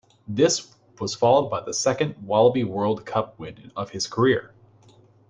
[0.27, 4.51] This was followed by the second Wallaby World Cup win of his career.